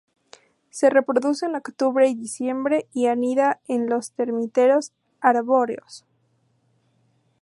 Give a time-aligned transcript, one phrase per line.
[0.71, 6.07] Se reproduce entre octubre y diciembre y anida en los termiteros arbóreos.